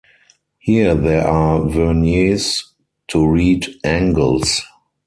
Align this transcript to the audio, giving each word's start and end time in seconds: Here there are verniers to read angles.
Here 0.57 0.95
there 0.95 1.27
are 1.27 1.59
verniers 1.61 2.63
to 3.09 3.27
read 3.29 3.67
angles. 3.83 4.63